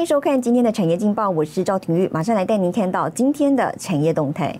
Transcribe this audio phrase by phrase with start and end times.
[0.00, 4.56] 迎收看今天的产业劲报，我是赵廷玉，马上来带您看到今天的产业动态。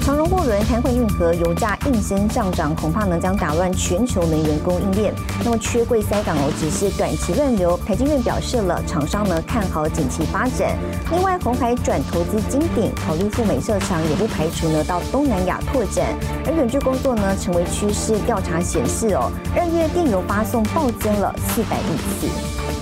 [0.00, 5.12] 长荣货轮瘫痪运河，油价应声上涨，恐怕呢将打乱全球能源供应链。
[5.44, 7.76] 那么缺柜塞港哦，只是短期乱流。
[7.78, 10.78] 台积院表示了，厂商呢看好景气发展。
[11.10, 16.06] 另外，红海转投资金鼎，考虑赴美设厂，也不排除呢到东南亚拓展。
[16.46, 22.77] 而远距工作呢成为趋势，调查显示哦，二月电邮发送暴增了四百亿次。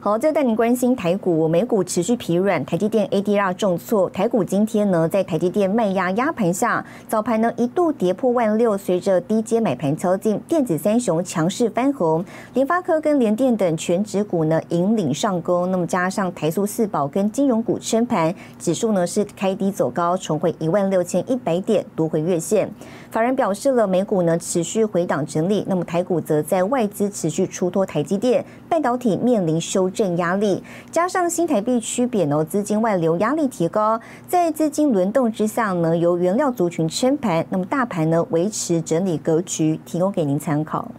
[0.00, 12.24] 好，再带您关心台股，美股持续疲软，台积电 ADR 重挫，台股今天呢在台积电卖压压盘下，早盘呢一度跌破万六，随着低阶买盘敲进，电子三雄强势翻红，
[12.54, 22.70] 联发科跟联电等全指股呢引领上攻，那么加上台塑四宝跟金融股撑盘，指数呢是开低走高，重回一万六千一百点，夺回月线。
[23.10, 29.87] 法人表示了，美股呢持续回档整理，那么台股则在外资持续出脱台积电，半导体面临修。
[29.90, 40.90] 正压力，加上新台币区贬哦，资金外流压力提高，在资金轮动之下呢，由原料族群撑盘，那么大盘呢维持整理格局，提供给您参考。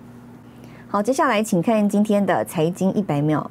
[0.88, 3.50] 好，接下来请看今天的财经一百秒。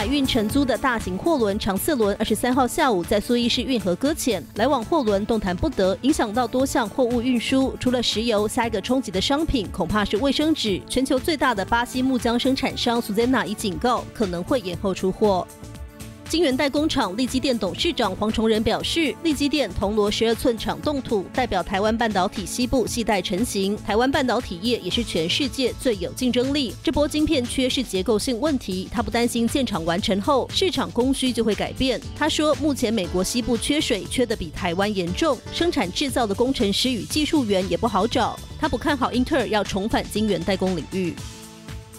[0.00, 7.76] 海运承租的大型货轮长四轮，二十三号下午在苏伊士运河搁浅，来往货轮动弹不得，影响到多项货物运输。
[7.78, 10.80] 除了石油，下一个冲击的商品恐怕是卫生纸。
[10.88, 15.46] 全球最大的巴西木浆生产商 Suzana 已警告，可能会延后出货。
[16.30, 23.76] 晶圆代工厂立基电董事长黄崇仁表示，立基电铜锣十二寸厂动土，代表台湾半导体西部系带成型。
[23.78, 26.72] 台湾半导体业也是全世界最有竞争力。
[26.84, 32.00] 这波晶片缺是结构性问题，他不担心建厂完成后市场供需就会改变。
[32.14, 38.38] 他说，目前美国西部缺水，缺的比台湾严重，生产制造的工程师与技术员也不好找。
[38.56, 41.12] 他不看好英特尔要重返晶圆代工领域。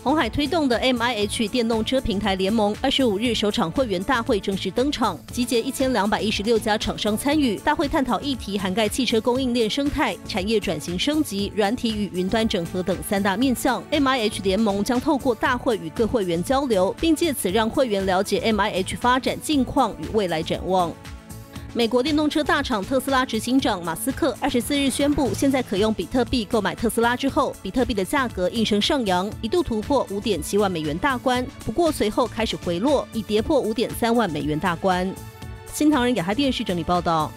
[0.04, 7.56] 红海推动的 M I H 电动车平台联盟，二十五日首场会员大会正式登场，集结一千两百一十六家厂商参与。
[7.58, 13.84] 大会探讨议题涵盖汽车供应链生态、产业转型升级、软体与云端整合等三大面向。
[13.92, 20.92] M I H 联盟将透过大会与各会员交流，并借此让会员了解 M I H 发展近况与未来展望。
[21.74, 31.46] 美国电动车大厂特斯拉执行长马斯克二十四日宣布，现在可用比特币购买特斯拉之后，比特币的价格应声上扬，一度突破五点七万美元大关。
[31.66, 35.10] 不过随后开始回落，已跌破五点三万美元大关。
[35.72, 37.32] 新唐人亚太电视整理报道。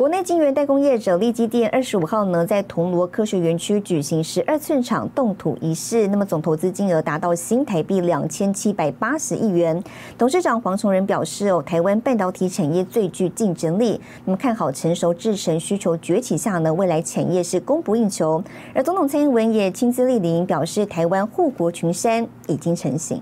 [0.00, 9.84] 国内晶圆代工业者立基电二十五号呢，在铜锣科学园区举行十二寸厂动土仪式，那么总投资金额达到新台币两千七百八十亿元。
[10.16, 18.42] 董事长黄崇仁表示，哦，台湾半导体产业最具竞争力，那么看好成熟制程需求崛起下呢，未来产业是供不应求。
[18.74, 23.20] 而总统蔡英文也亲自莅临，表示台湾护国群山已经成型。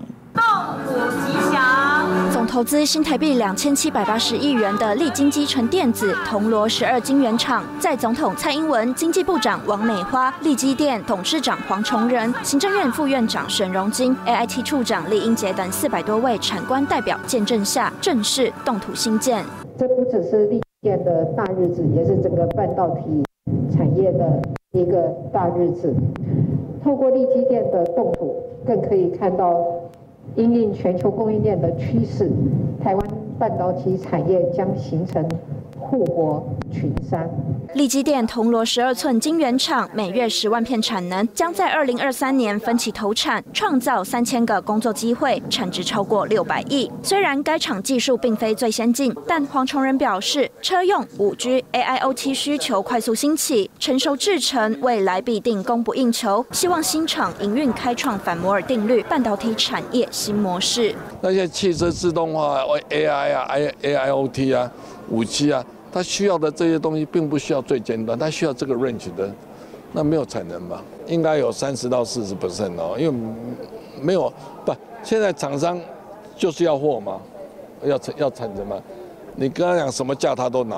[2.49, 19.45] 投资新台币两千七百八十亿元的立金基成电子铜锣十二晶圆厂，在总统蔡英文、经济部长王美花、立基电董事长黄崇仁、行政院副院长沈荣金、AIT 处长李英杰等四百多位产官代表见证下，正式动土兴建。
[19.77, 23.23] 这不只是立电的大日子，也是整个半导体
[23.71, 25.93] 产业的一个大日子。
[26.83, 29.53] 透过立基电的动土，更可以看到。
[30.35, 32.29] 因应全球供应链的趋势，
[32.81, 33.07] 台湾
[33.37, 35.27] 半导体产业将形成。
[35.81, 37.27] 护国群山，
[37.75, 46.91] 立基电铜锣十二寸晶圆厂每月十万片产能，将在二零二三年分期投产，创造三千个工作机会，产值超过六百亿。
[47.03, 56.43] 虽然该厂技术并非最先进，但黄崇仁表示，车用五 G AIoT 需求快速兴起，成熟制程未来必定供不应求。
[56.51, 60.95] 希望新厂营运开创反摩尔定律，半导体产业新模式。
[61.21, 63.47] 那些汽车自动化、AI 啊、
[63.83, 64.71] AIoT 啊、
[65.09, 65.63] 五 G 啊。
[65.91, 69.29] 它需要的这些东西并不需要最尖端，他需要这个 range 的，
[69.91, 70.83] 那没有产能吧？
[71.07, 73.35] 应该有三十到四十 percent 哦，因为
[73.99, 74.31] 没有
[74.63, 74.71] 不，
[75.03, 75.79] 现在厂商
[76.37, 77.19] 就是要货嘛，
[77.83, 78.79] 要产要产能嘛，
[79.35, 80.77] 你跟他讲什么价他都拿，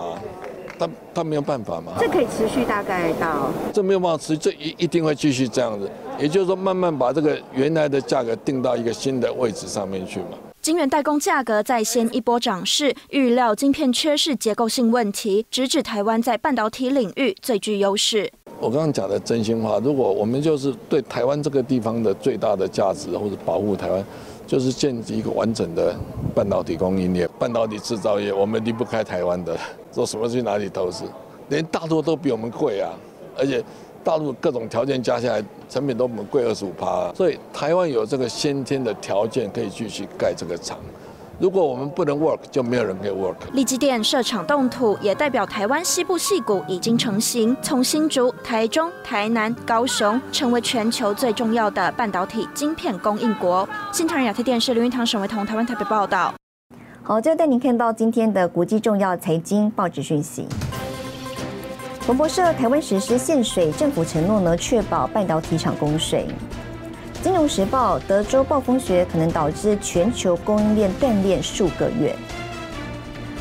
[0.80, 1.92] 他他没有办法嘛。
[2.00, 3.50] 这可以持续大概到？
[3.74, 10.38] 这没有办法持续，这一一定会继续这样子，也就是说慢慢把这个原来的价格定到一个新的位置上面去嘛。
[10.62, 18.32] 晶圆代工价格再掀一波涨势，预料晶片缺是结构性问题，直指台湾在半导体领域最具优势。
[18.60, 24.06] 我刚刚讲的真心话，如果我们就是对台湾这个地方的最大的价值或者保护台湾，
[24.46, 26.00] 就是建立一个完整的
[26.36, 29.58] 半导体供应链、半导体制造业，我们离不开台湾的，
[29.92, 31.06] 做什么去哪里投资？
[31.50, 32.94] 连大陆都比我们贵啊，
[33.36, 33.64] 而且
[34.04, 37.12] 大陆各种条件加下来，成品都比我们贵二十五趴。
[37.14, 40.78] 所以台湾有这个先天的条件可以继续盖这个厂。
[41.40, 43.34] 如果我们不能 work，就没有人可以 work。
[43.54, 53.68] 立基电设厂动土，也代表台湾西部戏骨已经成型，从新竹、台中、台南、高雄，成为全球最重要的半导体晶片供应国。
[53.92, 56.32] 新唐人亚太电视刘云堂、沈维彤，台湾台北报道。
[57.02, 60.46] 好，就带您看到今天的国际重要财经报纸讯息。
[62.12, 66.28] 彭博社：台湾实施限水，政府承诺呢确保半导体厂供水。
[67.24, 72.14] 金融时报：德州暴风雪可能导致全球供应链断裂数个月。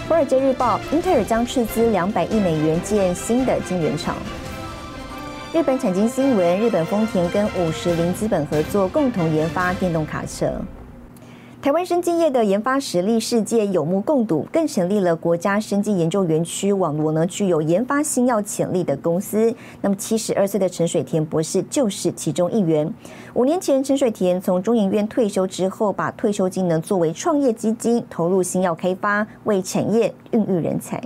[0.08, 4.14] 华尔街日报：英特尔将斥资两百亿美元建新的晶圆厂。
[5.52, 10.49] 日本产经新闻：日本丰田跟五十铃资本合作，共同研发电动卡车。
[11.62, 19.54] 台湾生技业的研发实力，世界有目共睹，更成立了国家生技研究园区网络呢，具有研发新药潜力的公司。
[19.82, 22.90] 那么，七十二岁的陈水田博士就是其中一员。
[23.34, 30.98] 五年前，陈水田从中研院退休之后，把退休金呢作为创业基金，投入新药开发，为产业孕育人才。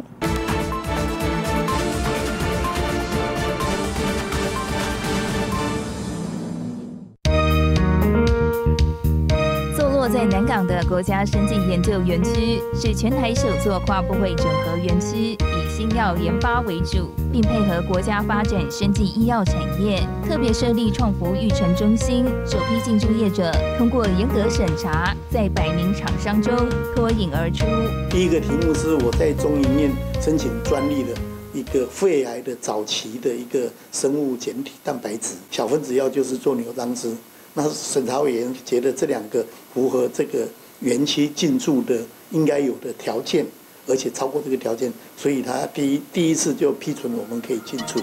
[10.47, 26.55] 港的国家生技研究园区是全台首座跨部会整合园区，以新药研发为主，并配合国家发展生技医药产业，特别设立创福育成中心，首批进驻业者通过严格审查，在百名厂商中
[26.95, 27.65] 脱颖而出。
[28.11, 31.11] 第一个题目是我在中研院申请专利的
[31.53, 37.15] 一个肺癌的早期的一个生物简体蛋白质小分子药，就是做牛樟芝。
[37.55, 40.47] 那审查委员觉得这两个符合这个
[40.81, 43.47] 园区进驻的应该有的条件。
[43.87, 48.01] 而且超过这个条件，所以他第一第一次就批准我们可以进出。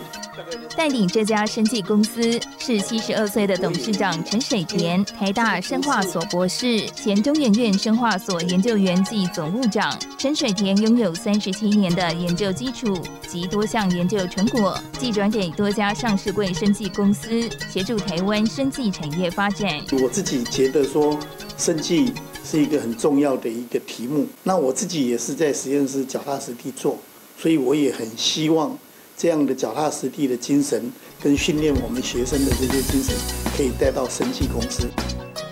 [0.75, 9.97] 带领这家生技公司是七十二岁的董事长陈水田，台大生化所博士，前中研院生化所研究员暨总务长。
[10.17, 12.97] 陈水田拥有三十七年的研究基础
[13.27, 19.69] 及多项研究成果，既转给多家上市柜生技公司，协助台湾生技产业发展。
[20.01, 21.19] 我自己觉得说，
[21.57, 22.13] 生技。
[22.43, 24.27] 是一个很重要的一个题目。
[24.43, 26.97] 那我自己也是在实验室脚踏实地做，
[27.37, 28.77] 所以我也很希望
[29.17, 30.91] 这样的脚踏实地的精神
[31.21, 33.15] 跟训练我们学生的这些精神，
[33.55, 34.89] 可以带到生技公司。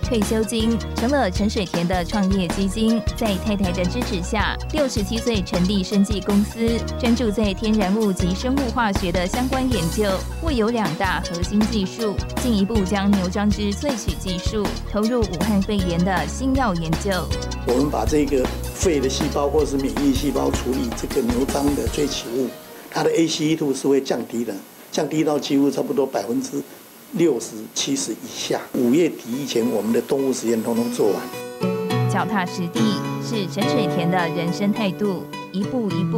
[0.10, 10.10] 退休金成了陈水田的创业基金，在太太的支持下，六十七岁成立生技公司，专注在天然物及生物化学的相关研究，
[10.42, 17.12] 为有两大核心技术，进一步将牛樟芝萃取技术投入武汉肺炎的新药研究。
[17.68, 22.50] 我们把这个肺的细胞或是免疫细胞处理这个牛樟的萃取物，
[22.90, 24.56] 它的 ACE2 是会降低的，
[24.92, 26.64] 降低到几乎差不多百分之。
[27.14, 31.16] 六十七十以下，五月底以前，我们的动物实验通通做完。
[32.08, 32.80] 脚踏实地
[33.24, 36.18] 是陈水田的人生态度，一步一步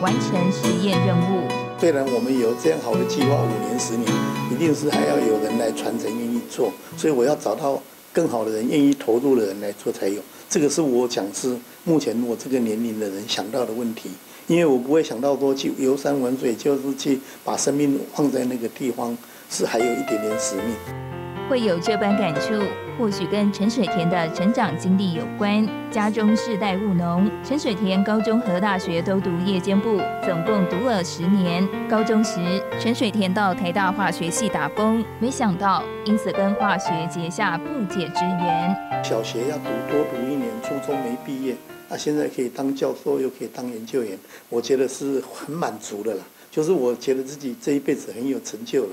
[0.00, 1.46] 完成实验任务。
[1.78, 4.08] 虽然我们有这样好的计划，五年、十年，
[4.50, 6.72] 一定是还要有人来传承，愿意做。
[6.96, 10.22] 所以我要找到更好的人，愿意投入的人来做才有。
[10.48, 14.08] 这个是我讲是目前我这个年龄的人想到的问题，
[14.46, 19.16] 因为我不会想到说去游山玩水，就是去把生命放在那个地方。
[19.50, 20.76] 是还有一点点使命，
[21.48, 22.54] 会有这般感触，
[22.96, 25.68] 或许跟陈水田的成长经历有关。
[25.90, 31.66] 家中世代务农，陈水田高中和大学都读夜间部，总共读了十年。
[31.88, 32.38] 高中时，
[32.78, 39.02] 陈水田到台大化学系打工，没想到因此跟化学结下不解之缘。
[39.02, 41.56] 小学要读多读一年，初中没毕业，
[41.88, 44.16] 那现在可以当教授，又可以当研究员，
[44.48, 46.22] 我觉得是很满足的啦。
[46.52, 48.90] 就是我觉得自己这一辈子很有成就了。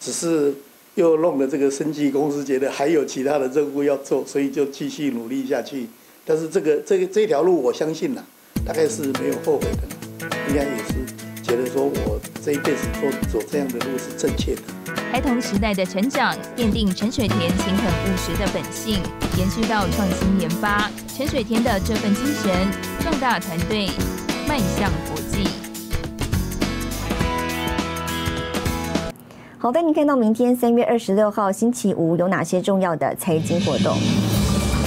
[0.00, 0.52] 只是
[0.94, 5.86] 又弄了这个生计公司，觉得还有其他的任务要做，所以就继续努力下去。
[6.24, 8.22] 但是这个这个这条路，我相信呐，
[8.64, 14.62] 大概是没有后悔的，应该也是觉得说我这一辈子做走这样的路是正确的。
[15.12, 19.00] 孩童时代的成长，奠定陈水田勤恳务实的本性，
[19.36, 20.90] 延续到创新研发。
[21.16, 22.68] 陈水田的这份精神，
[23.02, 23.88] 壮大团队，
[24.48, 24.90] 迈向
[29.62, 33.94] 好带，你看到明天三月二十六号星期五有哪些重要的财经活动？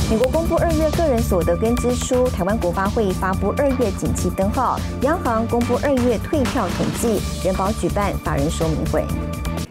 [0.09, 9.05] 美国公布二月个人所得跟支出，台湾国发会发布二月景气灯号，央行公布二月退票统计，人保举办法人说明会。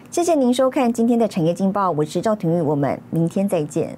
[0.09, 3.97] 谢谢您收看今天的产业劲报，我是赵廷玉，我们明天再见。